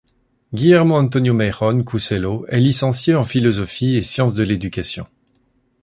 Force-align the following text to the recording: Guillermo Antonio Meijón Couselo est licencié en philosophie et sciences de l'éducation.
Guillermo 0.55 0.95
Antonio 0.95 1.31
Meijón 1.35 1.83
Couselo 1.83 2.47
est 2.49 2.59
licencié 2.59 3.13
en 3.13 3.23
philosophie 3.23 3.97
et 3.97 4.01
sciences 4.01 4.33
de 4.33 4.41
l'éducation. 4.41 5.05